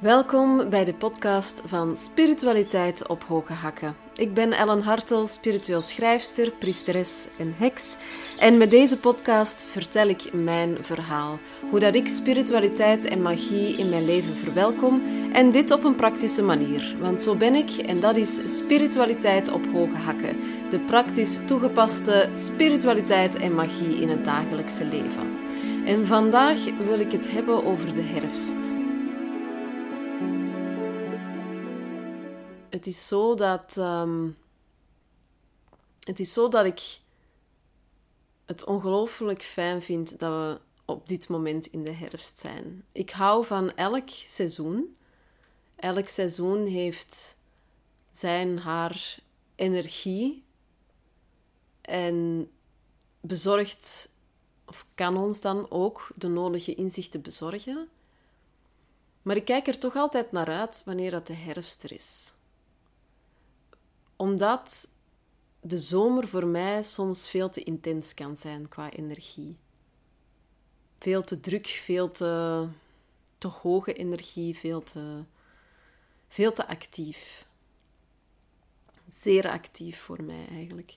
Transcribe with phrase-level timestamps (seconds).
[0.00, 3.96] Welkom bij de podcast van Spiritualiteit op Hoge Hakken.
[4.14, 7.96] Ik ben Ellen Hartel, spiritueel schrijfster, priesteres en heks.
[8.38, 11.38] En met deze podcast vertel ik mijn verhaal.
[11.70, 15.02] Hoe dat ik spiritualiteit en magie in mijn leven verwelkom.
[15.32, 16.96] En dit op een praktische manier.
[17.00, 20.36] Want zo ben ik en dat is spiritualiteit op hoge hakken.
[20.70, 25.38] De praktisch toegepaste spiritualiteit en magie in het dagelijkse leven.
[25.84, 28.86] En vandaag wil ik het hebben over de herfst.
[32.78, 33.76] Het is zo dat.
[33.76, 34.36] Um,
[36.00, 37.00] het is zo dat ik
[38.44, 42.84] het ongelooflijk fijn vind dat we op dit moment in de herfst zijn.
[42.92, 44.96] Ik hou van elk seizoen.
[45.76, 47.36] Elk seizoen heeft
[48.12, 49.18] zijn, haar
[49.54, 50.44] energie
[51.80, 52.50] en
[53.20, 54.12] bezorgt,
[54.66, 57.88] of kan ons dan ook de nodige inzichten bezorgen.
[59.22, 62.32] Maar ik kijk er toch altijd naar uit wanneer dat de herfst er is
[64.18, 64.90] omdat
[65.60, 69.56] de zomer voor mij soms veel te intens kan zijn qua energie.
[70.98, 72.68] Veel te druk, veel te,
[73.62, 75.24] hoge energie, veel te,
[76.28, 77.46] veel te actief.
[79.08, 80.96] Zeer actief voor mij eigenlijk.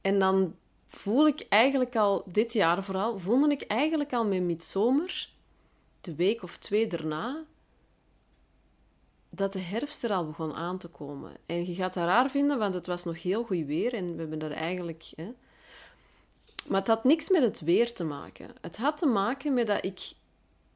[0.00, 0.56] En dan
[0.86, 5.30] voel ik eigenlijk al, dit jaar vooral, voelde ik eigenlijk al met midzomer,
[6.00, 7.44] de week of twee daarna,
[9.36, 11.36] dat de herfst er al begon aan te komen.
[11.46, 14.20] En je gaat dat raar vinden, want het was nog heel goed weer en we
[14.20, 15.04] hebben er eigenlijk.
[15.16, 15.32] Hè.
[16.66, 18.50] Maar het had niks met het weer te maken.
[18.60, 20.12] Het had te maken met dat ik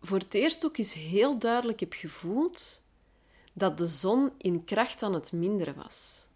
[0.01, 2.81] voor het eerst ook eens heel duidelijk heb gevoeld
[3.53, 6.27] dat de zon in kracht aan het minderen was.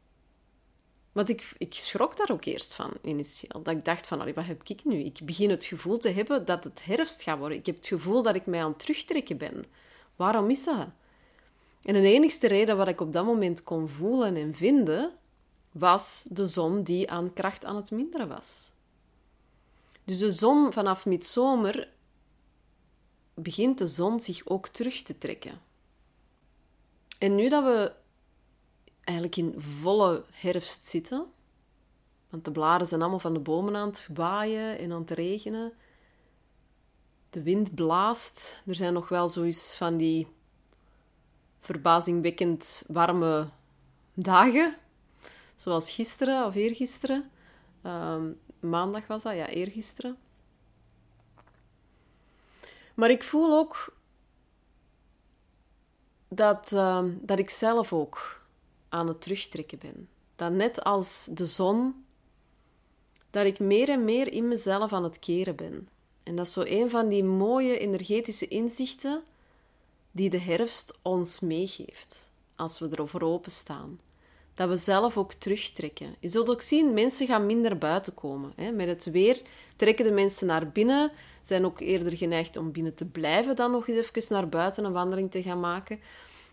[1.12, 3.62] Want ik, ik schrok daar ook eerst van, initieel.
[3.62, 4.98] Dat ik dacht van, wat heb ik nu?
[4.98, 7.58] Ik begin het gevoel te hebben dat het herfst gaat worden.
[7.58, 9.64] Ik heb het gevoel dat ik mij aan het terugtrekken ben.
[10.16, 10.88] Waarom is dat?
[11.82, 15.12] En de enigste reden wat ik op dat moment kon voelen en vinden,
[15.72, 18.72] was de zon die aan kracht aan het minderen was.
[20.04, 21.88] Dus de zon vanaf midzomer
[23.34, 25.60] begint de zon zich ook terug te trekken.
[27.18, 27.92] En nu dat we
[29.04, 31.26] eigenlijk in volle herfst zitten,
[32.30, 35.72] want de bladeren zijn allemaal van de bomen aan het waaien en aan het regenen,
[37.30, 40.26] de wind blaast, er zijn nog wel zoiets van die
[41.62, 43.48] verbazingwekkend warme
[44.14, 44.76] dagen.
[45.56, 47.30] Zoals gisteren of eergisteren.
[47.86, 50.16] Um, maandag was dat, ja, eergisteren.
[52.94, 53.94] Maar ik voel ook
[56.28, 58.42] dat, ehm, dat ik zelf ook
[58.88, 60.08] aan het terugtrekken ben.
[60.36, 62.04] Dat net als de zon,
[63.30, 65.88] dat ik meer en meer in mezelf aan het keren ben.
[66.22, 69.22] En dat is zo een van die mooie energetische inzichten
[70.12, 74.00] die de herfst ons meegeeft als we erover openstaan.
[74.54, 76.14] Dat we zelf ook terugtrekken.
[76.20, 78.52] Je zult ook zien, mensen gaan minder buiten komen.
[78.56, 78.72] Hè.
[78.72, 79.42] Met het weer
[79.76, 81.12] trekken de mensen naar binnen,
[81.42, 84.92] zijn ook eerder geneigd om binnen te blijven dan nog eens even naar buiten een
[84.92, 86.00] wandeling te gaan maken.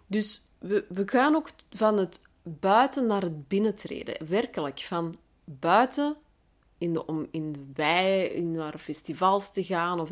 [0.08, 4.28] Dus we, we gaan ook van het buiten naar het binnentreden.
[4.28, 6.16] Werkelijk, van buiten
[6.78, 10.10] in de, om in de wei, in naar festivals te gaan, of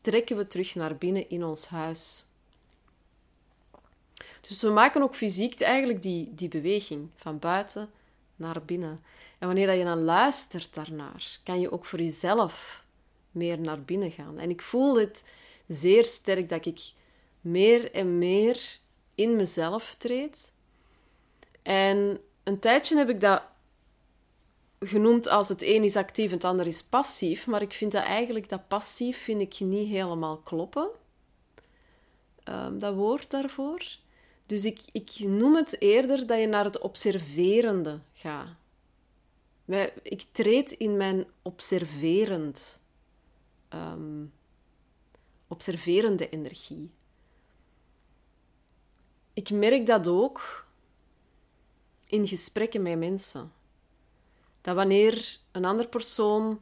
[0.00, 2.26] trekken we terug naar binnen in ons huis.
[4.48, 7.90] Dus we maken ook fysiek eigenlijk die, die beweging van buiten
[8.36, 9.02] naar binnen.
[9.38, 12.84] En wanneer dat je dan luistert daarnaar, kan je ook voor jezelf
[13.30, 14.38] meer naar binnen gaan.
[14.38, 15.24] En ik voel het
[15.68, 16.92] zeer sterk dat ik
[17.40, 18.78] meer en meer
[19.14, 20.52] in mezelf treed.
[21.62, 23.42] En een tijdje heb ik dat
[24.80, 27.46] genoemd als het een is actief en het ander is passief.
[27.46, 30.88] Maar ik vind dat eigenlijk dat passief vind ik niet helemaal kloppen.
[32.48, 33.82] Um, dat woord daarvoor.
[34.46, 38.48] Dus ik, ik noem het eerder dat je naar het observerende gaat.
[40.02, 42.80] Ik treed in mijn observerend,
[43.74, 44.32] um,
[45.48, 46.90] observerende energie.
[49.32, 50.66] Ik merk dat ook
[52.06, 53.52] in gesprekken met mensen.
[54.60, 56.60] Dat wanneer een andere persoon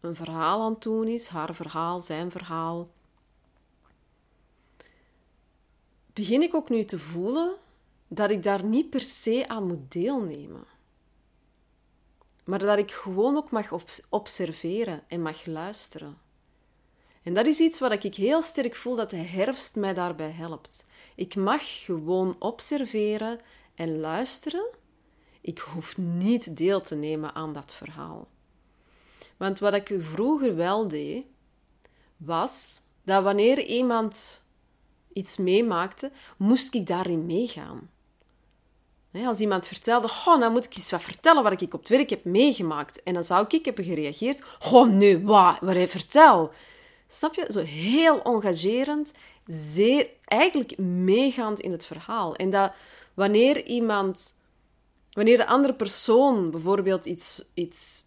[0.00, 2.88] een verhaal aan het doen is, haar verhaal, zijn verhaal,
[6.16, 7.54] begin ik ook nu te voelen
[8.08, 10.64] dat ik daar niet per se aan moet deelnemen.
[12.44, 13.72] Maar dat ik gewoon ook mag
[14.08, 16.18] observeren en mag luisteren.
[17.22, 20.86] En dat is iets wat ik heel sterk voel dat de herfst mij daarbij helpt.
[21.14, 23.40] Ik mag gewoon observeren
[23.74, 24.66] en luisteren.
[25.40, 28.28] Ik hoef niet deel te nemen aan dat verhaal.
[29.36, 31.24] Want wat ik vroeger wel deed,
[32.16, 34.44] was dat wanneer iemand
[35.16, 37.90] iets meemaakte, moest ik daarin meegaan.
[39.24, 42.10] Als iemand vertelde, goh, nou moet ik eens wat vertellen wat ik op het werk
[42.10, 43.02] heb meegemaakt.
[43.02, 46.52] En dan zou ik hebben gereageerd, goh, nee, wat, wat hij vertel.
[47.08, 47.46] Snap je?
[47.50, 49.12] Zo heel engagerend,
[49.46, 52.34] zeer, eigenlijk meegaand in het verhaal.
[52.36, 52.72] En dat
[53.14, 54.34] wanneer iemand,
[55.10, 58.04] wanneer de andere persoon bijvoorbeeld iets, iets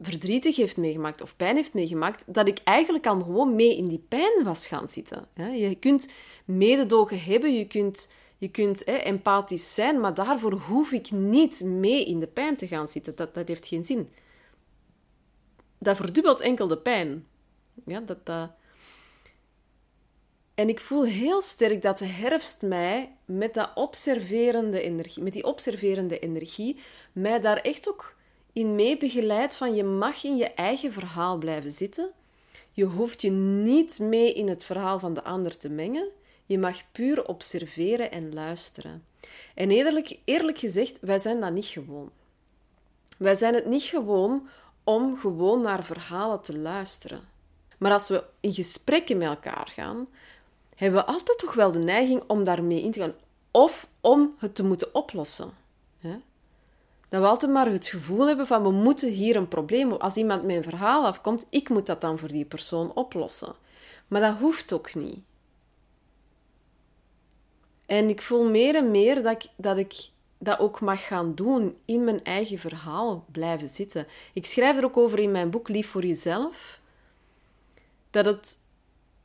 [0.00, 4.04] verdrietig heeft meegemaakt of pijn heeft meegemaakt, dat ik eigenlijk al gewoon mee in die
[4.08, 5.28] pijn was gaan zitten.
[5.34, 6.08] Je kunt
[6.44, 12.20] mededogen hebben, je kunt, je kunt empathisch zijn, maar daarvoor hoef ik niet mee in
[12.20, 13.16] de pijn te gaan zitten.
[13.16, 14.08] Dat, dat heeft geen zin.
[15.78, 17.26] Dat verdubbelt enkel de pijn.
[17.86, 18.50] Ja, dat, dat...
[20.54, 25.44] En ik voel heel sterk dat de herfst mij met, dat observerende energie, met die
[25.44, 26.78] observerende energie
[27.12, 28.14] mij daar echt ook
[28.52, 32.10] in mee begeleid van je mag in je eigen verhaal blijven zitten.
[32.72, 36.08] Je hoeft je niet mee in het verhaal van de ander te mengen.
[36.46, 39.04] Je mag puur observeren en luisteren.
[39.54, 42.10] En eerlijk, eerlijk gezegd, wij zijn dat niet gewoon.
[43.18, 44.48] Wij zijn het niet gewoon
[44.84, 47.20] om gewoon naar verhalen te luisteren.
[47.78, 50.08] Maar als we in gesprekken met elkaar gaan,
[50.76, 53.14] hebben we altijd toch wel de neiging om daarmee in te gaan.
[53.50, 55.52] Of om het te moeten oplossen
[57.12, 59.92] dat we altijd maar het gevoel hebben van we moeten hier een probleem...
[59.92, 63.54] Als iemand een verhaal afkomt, ik moet dat dan voor die persoon oplossen.
[64.08, 65.18] Maar dat hoeft ook niet.
[67.86, 69.94] En ik voel meer en meer dat ik, dat ik
[70.38, 74.06] dat ook mag gaan doen, in mijn eigen verhaal blijven zitten.
[74.32, 76.80] Ik schrijf er ook over in mijn boek Lief voor jezelf,
[78.10, 78.58] dat, het,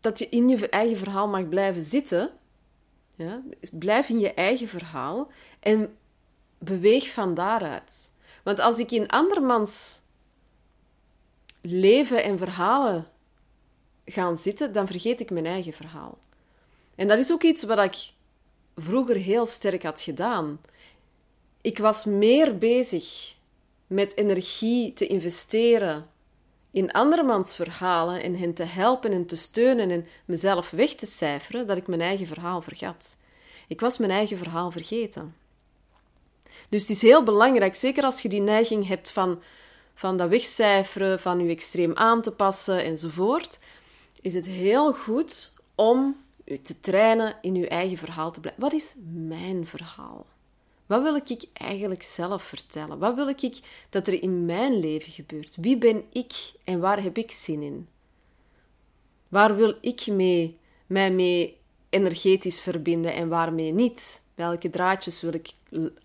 [0.01, 2.31] dat je in je eigen verhaal mag blijven zitten.
[3.15, 3.41] Ja?
[3.71, 5.97] Blijf in je eigen verhaal en
[6.57, 8.11] beweeg van daaruit.
[8.43, 10.01] Want als ik in andermans
[11.61, 13.07] leven en verhalen
[14.05, 16.17] ga zitten, dan vergeet ik mijn eigen verhaal.
[16.95, 18.11] En dat is ook iets wat ik
[18.75, 20.61] vroeger heel sterk had gedaan.
[21.61, 23.35] Ik was meer bezig
[23.87, 26.09] met energie te investeren
[26.71, 31.67] in andermans verhalen en hen te helpen en te steunen en mezelf weg te cijferen,
[31.67, 33.17] dat ik mijn eigen verhaal vergat.
[33.67, 35.35] Ik was mijn eigen verhaal vergeten.
[36.69, 39.41] Dus het is heel belangrijk, zeker als je die neiging hebt van,
[39.93, 43.59] van dat wegcijferen, van je extreem aan te passen enzovoort,
[44.21, 46.15] is het heel goed om
[46.45, 48.61] je te trainen in je eigen verhaal te blijven.
[48.61, 50.25] Wat is mijn verhaal?
[50.85, 52.99] Wat wil ik eigenlijk zelf vertellen?
[52.99, 53.59] Wat wil ik
[53.89, 55.55] dat er in mijn leven gebeurt?
[55.55, 57.87] Wie ben ik en waar heb ik zin in?
[59.27, 61.57] Waar wil ik mee, mij mee
[61.89, 64.21] energetisch verbinden en waarmee niet?
[64.35, 65.49] Welke draadjes wil ik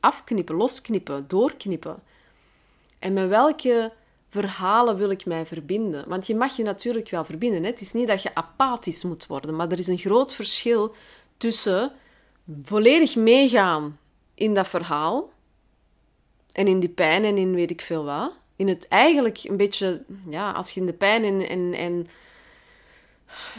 [0.01, 2.03] afknippen, losknippen, doorknippen?
[2.99, 3.93] En met welke
[4.29, 6.09] verhalen wil ik mij verbinden?
[6.09, 7.63] Want je mag je natuurlijk wel verbinden.
[7.63, 7.71] Hè?
[7.71, 10.95] Het is niet dat je apathisch moet worden, maar er is een groot verschil
[11.37, 11.93] tussen
[12.63, 13.99] volledig meegaan
[14.35, 15.31] in dat verhaal
[16.53, 18.33] en in die pijn en in weet ik veel wat.
[18.57, 22.07] In het eigenlijk een beetje, ja, als je in de pijn en, en, en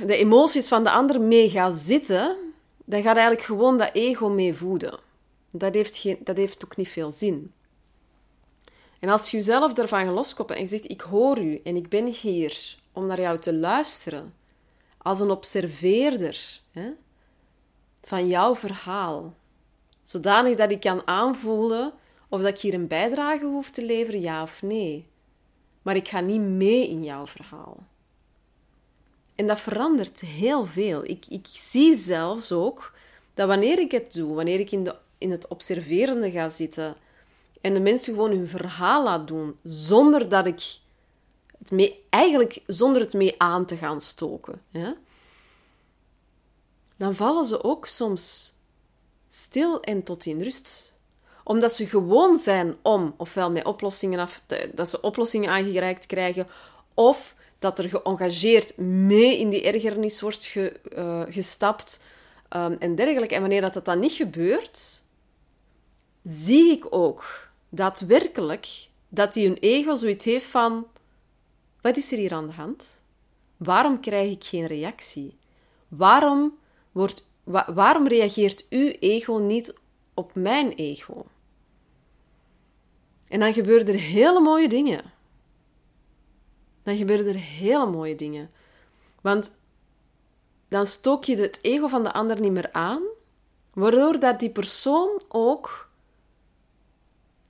[0.05, 2.37] de emoties van de ander mee gaat zitten,
[2.85, 4.99] dan gaat eigenlijk gewoon dat ego mee voeden.
[5.55, 7.53] Dat heeft, geen, dat heeft ook niet veel zin.
[8.99, 12.05] En als je jezelf daarvan loskoppelt en je zegt: Ik hoor u en ik ben
[12.05, 14.33] hier om naar jou te luisteren,
[14.97, 16.89] als een observeerder hè,
[18.01, 19.33] van jouw verhaal,
[20.03, 21.93] zodanig dat ik kan aanvoelen
[22.29, 25.07] of dat ik hier een bijdrage hoef te leveren, ja of nee.
[25.81, 27.77] Maar ik ga niet mee in jouw verhaal.
[29.35, 31.03] En dat verandert heel veel.
[31.03, 32.93] Ik, ik zie zelfs ook
[33.33, 36.95] dat wanneer ik het doe, wanneer ik in, de, in het observerende ga zitten
[37.61, 40.77] en de mensen gewoon hun verhaal laat doen, zonder dat ik
[41.59, 44.61] het mee, eigenlijk zonder het mee aan te gaan stoken,
[46.97, 48.53] dan vallen ze ook soms
[49.27, 50.91] stil en tot in rust.
[51.43, 54.41] Omdat ze gewoon zijn om, ofwel met oplossingen af,
[54.73, 56.47] dat ze oplossingen aangereikt krijgen,
[56.93, 61.99] of dat er geëngageerd mee in die ergernis wordt ge, uh, gestapt
[62.55, 63.35] um, en dergelijke.
[63.35, 65.02] En wanneer dat, dat dan niet gebeurt,
[66.23, 70.87] zie ik ook daadwerkelijk dat hij een ego zoiets heeft van:
[71.81, 73.03] wat is er hier aan de hand?
[73.57, 75.37] Waarom krijg ik geen reactie?
[75.87, 76.57] Waarom,
[76.91, 79.75] wordt, wa waarom reageert uw ego niet
[80.13, 81.25] op mijn ego?
[83.27, 85.13] En dan gebeuren er hele mooie dingen
[86.83, 88.51] dan gebeuren er hele mooie dingen.
[89.21, 89.57] Want
[90.67, 93.01] dan stook je het ego van de ander niet meer aan,
[93.73, 95.89] waardoor dat die persoon ook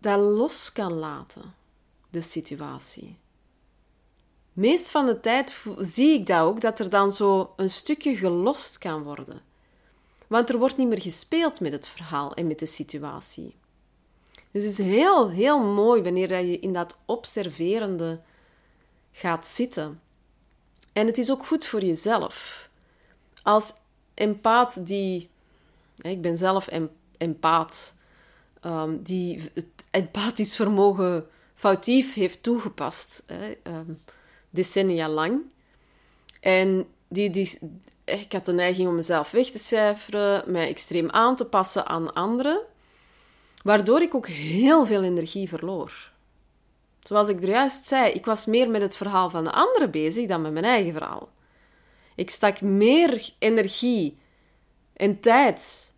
[0.04, 1.54] dat los kan laten,
[2.10, 3.18] de situatie.
[4.54, 8.78] Meest van de tijd zie ik dat ook, dat er dan zo een stukje gelost
[8.78, 9.42] kan worden.
[10.28, 13.56] Want er wordt niet meer gespeeld met het verhaal en met de situatie.
[14.52, 18.22] Dus het is heel, heel mooi wanneer je in dat observerende
[19.12, 20.02] gaat zitten.
[20.94, 22.70] En het is ook goed voor jezelf.
[23.44, 23.74] Als
[24.14, 25.30] empaat die...
[26.02, 26.70] Ik ben zelf
[27.18, 27.96] empaat.
[28.66, 33.24] Um, die het empathisch vermogen foutief heeft toegepast.
[33.28, 33.94] Hè, ehm,
[34.50, 35.42] decennia lang.
[36.40, 37.60] En die, die,
[38.04, 42.14] ik had de neiging om mezelf weg te cijferen, mij extreem aan te passen aan
[42.14, 42.62] anderen,
[43.64, 46.12] waardoor ik ook heel veel energie verloor.
[47.00, 50.28] Zoals ik er juist zei, ik was meer met het verhaal van de anderen bezig
[50.28, 51.30] dan met mijn eigen verhaal.
[52.16, 54.18] Ik stak meer energie
[54.94, 55.93] en tijd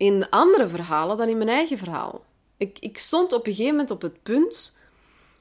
[0.00, 2.24] in andere verhalen dan in mijn eigen verhaal.
[2.56, 4.76] Ik, ik stond op een gegeven moment op het punt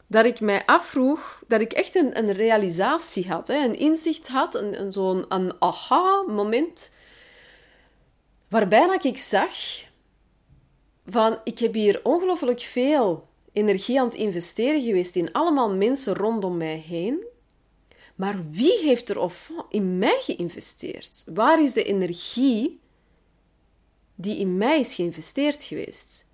[0.08, 4.56] dat ik mij afvroeg, dat ik echt een, een realisatie had, hè, een inzicht had,
[4.56, 6.92] een, zo'n een aha-moment,
[8.48, 9.54] waarbij ik zag
[11.08, 16.58] van, ik heb hier ongelooflijk veel energie aan het investeren geweest in allemaal mensen rondom
[16.58, 17.26] mij heen,
[18.16, 21.24] maar wie heeft er of in mij geïnvesteerd?
[21.26, 22.80] Waar is de energie
[24.22, 26.26] die in mij is geïnvesteerd geweest?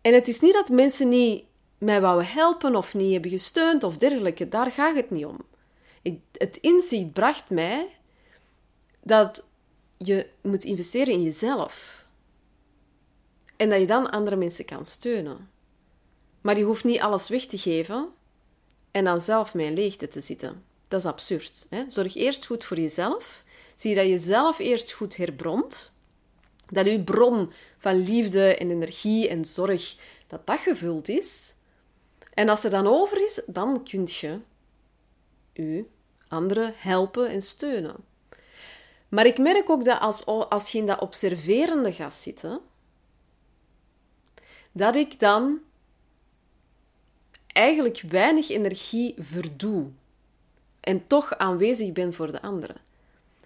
[0.00, 1.44] En het is niet dat mensen niet
[1.78, 4.48] mij wouden helpen of niet hebben gesteund of dergelijke.
[4.48, 5.38] Daar gaat het niet om.
[6.32, 7.86] het inzicht bracht mij
[9.02, 9.46] dat
[9.96, 12.06] je moet investeren in jezelf.
[13.56, 15.50] En dat je dan andere mensen kan steunen.
[16.40, 18.08] Maar je hoeft niet alles weg te geven
[18.90, 20.64] en dan zelf een leegte te zitten.
[20.88, 21.66] Dat is absurd.
[21.70, 21.84] Hè?
[21.88, 23.44] Zorg eerst goed voor jezelf.
[23.80, 25.92] Zie dat je zelf eerst goed herbront.
[26.68, 29.96] Dat je bron van liefde en energie en zorg,
[30.26, 31.54] dat dat gevuld is.
[32.34, 34.38] En als er dan over is, dan kun je
[35.54, 35.88] u
[36.28, 37.96] anderen helpen en steunen.
[39.08, 42.60] Maar ik merk ook dat als, als je in dat observerende gaat zitten,
[44.72, 45.58] dat ik dan
[47.46, 49.90] eigenlijk weinig energie verdoe
[50.80, 52.89] en toch aanwezig ben voor de anderen.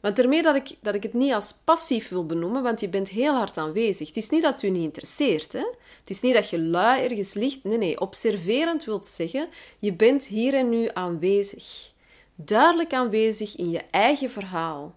[0.05, 3.09] Want daarmee dat ik, dat ik het niet als passief wil benoemen, want je bent
[3.09, 4.09] heel hard aanwezig.
[4.09, 5.53] Het is niet dat u niet interesseert.
[5.53, 5.67] Hè?
[6.01, 7.65] Het is niet dat je lui ergens ligt.
[7.65, 8.01] Nee, nee.
[8.01, 11.93] Observerend wil zeggen, je bent hier en nu aanwezig.
[12.35, 14.95] Duidelijk aanwezig in je eigen verhaal.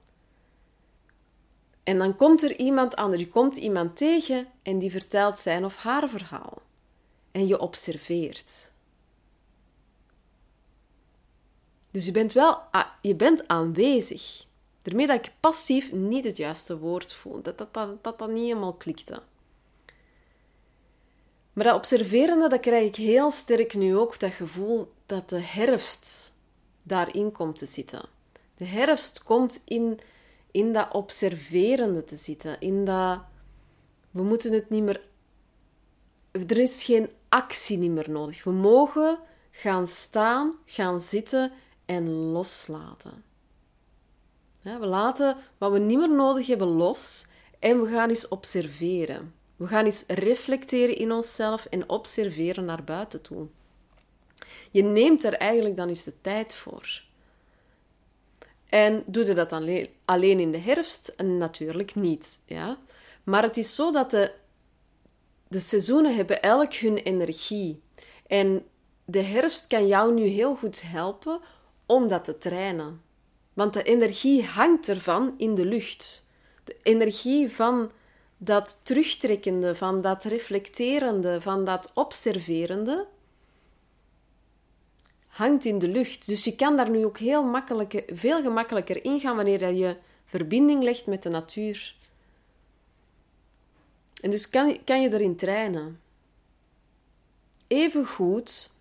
[1.83, 5.75] En dan komt er iemand aan, je komt iemand tegen en die vertelt zijn of
[5.75, 6.61] haar verhaal.
[7.31, 8.71] En je observeert.
[11.91, 12.61] Dus je bent wel
[13.01, 14.46] je bent aanwezig.
[14.87, 17.41] Daarmee ik passief niet het juiste woord voel.
[17.41, 19.21] Dat dat, dat, dat, dat niet helemaal klikte.
[21.53, 26.33] Maar dat observerende, dat krijg ik heel sterk nu ook, dat gevoel dat de herfst
[26.83, 28.01] daarin komt te zitten.
[28.55, 29.99] De herfst komt in,
[30.51, 32.59] in dat observerende te zitten.
[32.59, 33.21] In dat...
[34.11, 35.01] We moeten het niet meer...
[36.31, 38.43] Er is geen actie niet meer nodig.
[38.43, 39.19] We mogen
[39.51, 41.51] gaan staan, gaan zitten
[41.85, 43.26] en loslaten.
[44.75, 47.25] We laten wat we niet meer nodig hebben los
[47.59, 49.33] en we gaan eens observeren.
[49.55, 53.47] We gaan eens reflecteren in onszelf en observeren naar buiten toe.
[54.71, 57.01] Je neemt er eigenlijk dan eens de tijd voor.
[58.69, 61.13] En doe je dat dan alleen in de herfst?
[61.23, 62.39] Natuurlijk niet.
[62.45, 62.77] Ja?
[63.23, 64.33] Maar het is zo dat de,
[65.47, 67.81] de seizoenen hebben elk hun energie.
[68.27, 68.65] En
[69.05, 71.39] de herfst kan jou nu heel goed helpen
[71.85, 73.01] om dat te trainen.
[73.57, 76.27] Want de energie hangt ervan in de lucht.
[76.63, 77.91] De energie van
[78.37, 83.07] dat terugtrekkende, van dat reflecterende, van dat observerende,
[85.27, 86.27] hangt in de lucht.
[86.27, 91.05] Dus je kan daar nu ook heel makkelijk, veel gemakkelijker ingaan wanneer je verbinding legt
[91.05, 91.95] met de natuur.
[94.21, 96.01] En dus kan, kan je erin trainen.
[97.67, 98.73] Even goed,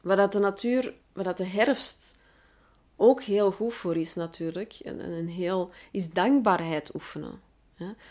[0.00, 2.18] wat dat de natuur, wat dat de herfst
[3.00, 7.40] ook heel goed voor is natuurlijk, en, een heel, is dankbaarheid oefenen.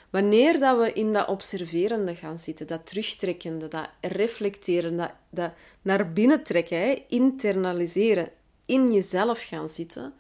[0.10, 6.13] Wanneer dat we in dat observerende gaan zitten, dat terugtrekkende, dat reflecteren, dat, dat naar
[6.13, 8.29] binnen trekken, internaliseren,
[8.65, 10.13] in jezelf gaan zitten,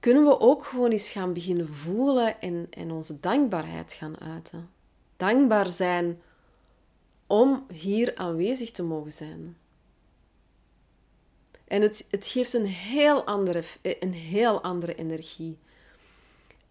[0.00, 4.70] kunnen we ook gewoon eens gaan beginnen voelen en, en onze dankbaarheid gaan uiten.
[5.16, 6.20] Dankbaar zijn
[7.26, 9.56] om hier aanwezig te mogen zijn.
[11.64, 15.58] En het, het geeft een heel, andere, een heel andere energie.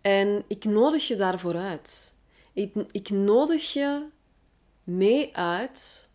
[0.01, 2.15] En ik nodig je daarvoor uit.
[2.53, 4.05] Ik, ik nodig je
[4.83, 6.07] mee uit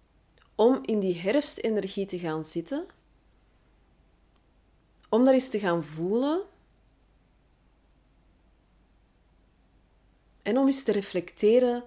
[0.54, 2.86] om in die herfstenergie te gaan zitten.
[5.08, 6.42] Om daar eens te gaan voelen
[10.48, 11.84] En om eens te reflecteren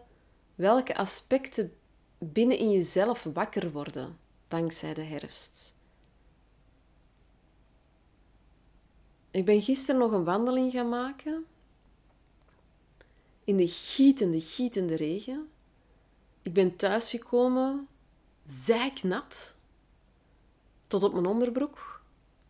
[0.55, 1.73] welke aspecten
[2.17, 4.17] binnen in jezelf wakker worden
[4.47, 5.73] dankzij de herfst.
[9.31, 11.45] Ik ben gisteren nog een wandeling gaan maken
[13.43, 15.49] in de gietende, gietende regen.
[16.41, 17.87] Ik ben thuisgekomen,
[18.49, 19.55] zijknat,
[20.87, 22.01] tot op mijn onderbroek.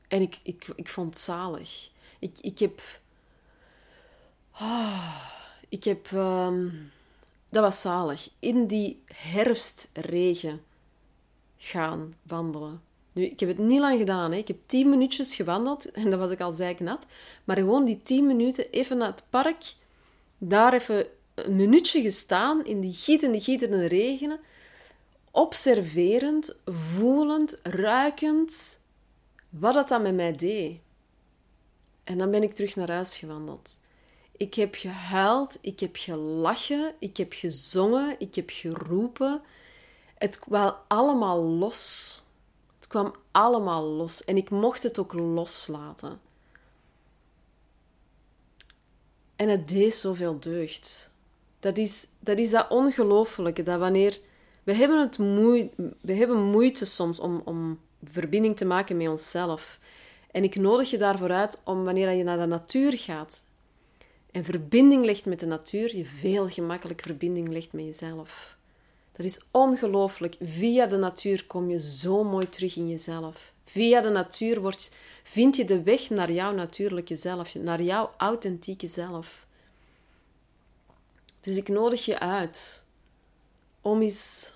[0.08, 1.92] En ik, ik, ik vond het zalig.
[2.20, 2.82] Ik, ik heb...
[4.60, 5.26] Oh,
[5.70, 6.12] ik heb...
[6.12, 6.70] Ehm,
[7.50, 8.30] dat was zalig.
[8.40, 10.64] In die herfstregen
[11.58, 12.82] gaan wandelen.
[13.14, 14.32] Nu, ik heb het niet lang gedaan.
[14.32, 14.38] Hè.
[14.38, 17.06] Ik heb tien minuutjes gewandeld en dat was ik al nat.
[17.44, 19.74] Maar gewoon die tien minuten even naar het park,
[20.38, 24.40] daar even een minuutje gestaan in die gietende, gietende regenen,
[25.32, 28.80] observerend, voelend, ruikend
[29.50, 30.80] wat dat dan met mij deed.
[32.04, 33.80] En dan ben ik terug naar huis gewandeld.
[34.38, 39.42] Ik heb gehuild, ik heb gelachen, ik heb gezongen, ik heb geroepen.
[40.18, 42.21] Het kwam allemaal los.
[42.92, 46.20] Kwam allemaal los en ik mocht het ook loslaten.
[49.36, 51.12] En het deed zoveel deugd.
[51.60, 54.20] Dat is dat, is dat ongelofelijke, dat wanneer...
[54.64, 59.80] We hebben, het moeite, we hebben moeite soms om, om verbinding te maken met onszelf.
[60.32, 63.44] En ik nodig je daarvoor uit om wanneer je naar de natuur gaat
[64.32, 68.60] en verbinding legt met de natuur, je veel gemakkelijker verbinding legt met jezelf.
[69.22, 70.36] Dat is ongelooflijk.
[70.40, 73.54] Via de natuur kom je zo mooi terug in jezelf.
[73.64, 74.78] Via de natuur
[75.24, 79.46] vind je de weg naar jouw natuurlijke zelf, naar jouw authentieke zelf.
[81.42, 82.86] Dus ik nodig je uit
[83.82, 84.54] om eens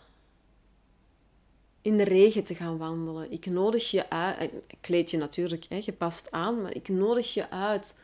[1.81, 3.31] in de regen te gaan wandelen.
[3.31, 7.49] Ik nodig je uit, ik kleed je natuurlijk hè, gepast aan, maar ik nodig je
[7.49, 7.99] uit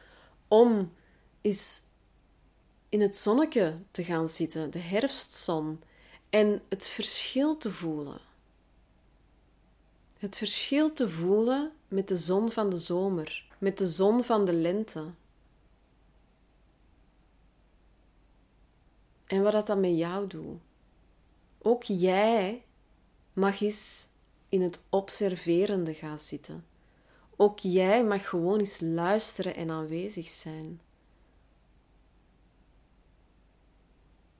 [0.47, 0.93] om
[1.41, 1.81] eens
[2.89, 5.81] in het zonnetje te gaan zitten, de herfstzon,
[6.31, 8.19] en het verschil te voelen.
[10.17, 14.53] Het verschil te voelen met de zon van de zomer, met de zon van de
[14.53, 15.05] lente.
[19.25, 20.59] En wat dat dan met jou doet.
[21.61, 22.63] Ook jij
[23.33, 24.07] mag eens
[24.49, 26.65] in het observerende gaan zitten.
[27.35, 30.81] Ook jij mag gewoon eens luisteren en aanwezig zijn.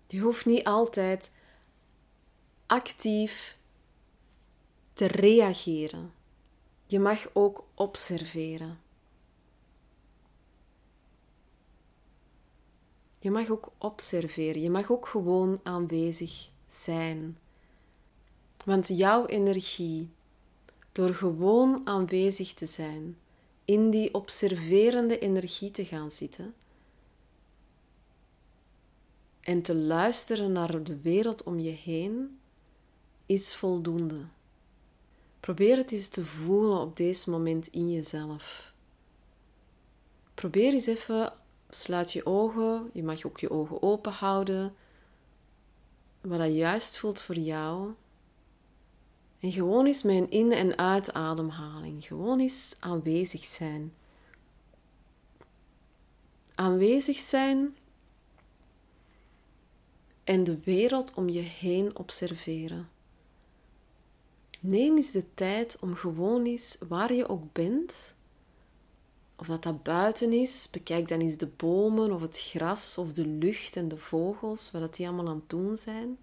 [0.07, 1.31] Je hoeft niet altijd
[2.71, 3.57] actief
[4.93, 6.13] te reageren.
[6.85, 8.79] Je mag ook observeren.
[13.19, 14.61] Je mag ook observeren.
[14.61, 17.37] Je mag ook gewoon aanwezig zijn.
[18.65, 20.09] Want jouw energie,
[20.91, 23.17] door gewoon aanwezig te zijn,
[23.65, 26.53] in die observerende energie te gaan zitten
[29.41, 32.39] en te luisteren naar de wereld om je heen,
[33.31, 34.25] is voldoende.
[35.39, 38.73] Probeer het eens te voelen op deze moment in jezelf.
[40.33, 41.33] Probeer eens even,
[41.69, 44.75] sluit je ogen, je mag ook je ogen open houden,
[46.21, 47.93] wat dat juist voelt voor jou.
[49.39, 53.93] En gewoon eens een in- en uitademhaling, gewoon eens aanwezig zijn.
[56.55, 57.75] Aanwezig zijn
[60.23, 62.89] en de wereld om je heen observeren.
[64.63, 68.15] Neem eens de tijd om gewoon eens waar je ook bent,
[69.35, 73.27] of dat dat buiten is, bekijk dan eens de bomen of het gras of de
[73.27, 76.17] lucht en de vogels, wat die allemaal aan het doen zijn.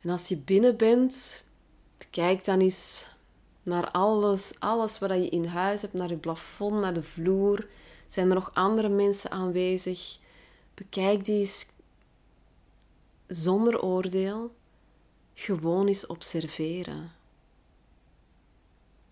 [0.00, 1.44] En als je binnen bent,
[2.10, 3.06] kijk dan eens
[3.62, 7.68] naar alles, alles wat je in huis hebt, naar je plafond, naar de vloer.
[8.06, 10.18] Zijn er nog andere mensen aanwezig?
[10.74, 11.66] Bekijk die eens
[13.26, 14.54] zonder oordeel,
[15.40, 17.12] gewoon eens observeren.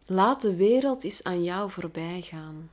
[0.07, 2.71] Laat de wereld eens aan jou voorbij gaan.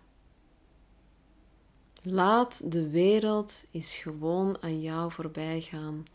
[2.01, 6.05] Laat de wereld eens gewoon aan jou voorbij gaan.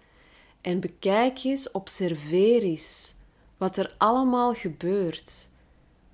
[0.60, 3.14] En bekijk eens, observeer eens
[3.56, 5.48] wat er allemaal gebeurt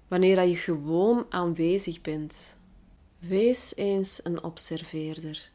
[0.08, 2.56] wanneer je gewoon aanwezig bent.
[3.18, 5.50] Wees eens een observeerder.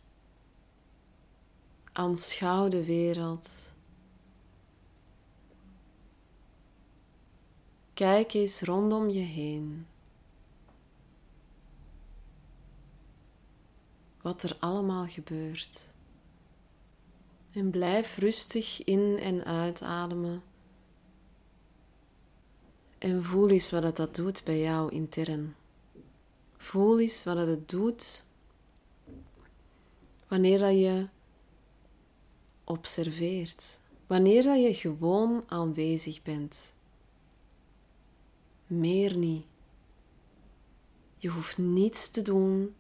[1.92, 3.69] Aanschouw de wereld.
[8.00, 9.88] Kijk eens rondom je heen.
[14.22, 15.94] Wat er allemaal gebeurt.
[17.52, 20.44] En blijf rustig in en uitademen.
[22.98, 25.56] En voel eens wat dat doet bij jou intern.
[26.58, 28.26] Voel eens wat het doet
[30.28, 31.08] wanneer dat je
[32.64, 36.78] observeert, wanneer dat je gewoon aanwezig bent.
[38.70, 39.46] Meer niet.
[41.18, 42.76] Je hoeft niets te doen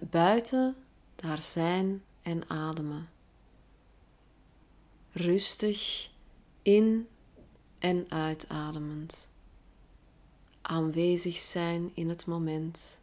[0.00, 0.76] buiten
[1.14, 3.08] daar zijn en ademen.
[5.12, 6.10] Rustig
[6.62, 7.08] in
[7.78, 9.28] en uitademend.
[10.62, 13.00] Aanwezig zijn in het moment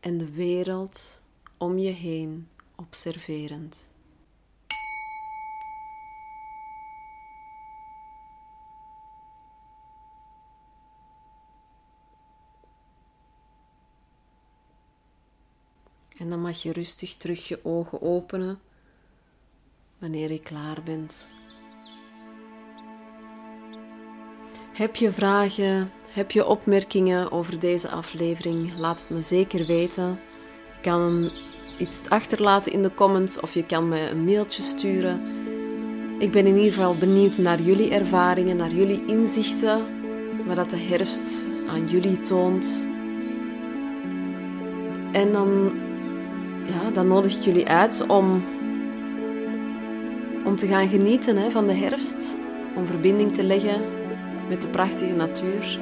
[0.00, 1.22] en de wereld
[1.56, 3.90] om je heen observerend.
[16.22, 18.60] En dan mag je rustig terug je ogen openen
[19.98, 21.28] wanneer je klaar bent.
[24.74, 28.76] Heb je vragen, heb je opmerkingen over deze aflevering?
[28.78, 30.20] Laat het me zeker weten.
[30.76, 31.30] Je kan
[31.78, 35.20] iets achterlaten in de comments of je kan me een mailtje sturen.
[36.18, 39.86] Ik ben in ieder geval benieuwd naar jullie ervaringen, naar jullie inzichten,
[40.46, 42.86] wat dat de herfst aan jullie toont.
[45.12, 45.72] En dan
[46.64, 48.44] ja, dan nodig ik jullie uit om,
[50.44, 52.36] om te gaan genieten hè, van de herfst.
[52.76, 53.80] Om verbinding te leggen
[54.48, 55.80] met de prachtige natuur.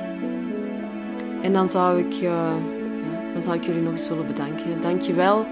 [1.43, 4.81] En dan zou ik, uh, ja, dan zou ik jullie nog eens willen bedanken.
[4.81, 5.47] Dank je wel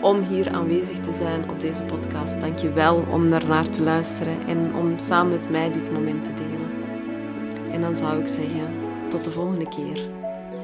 [0.00, 2.40] om hier aanwezig te zijn op deze podcast.
[2.40, 6.34] Dank je wel om daarnaar te luisteren en om samen met mij dit moment te
[6.34, 6.70] delen.
[7.72, 8.72] En dan zou ik zeggen,
[9.08, 10.08] tot de volgende keer.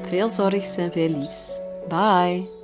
[0.01, 1.59] Veel zorgs en veel liefs.
[1.89, 2.56] Bye!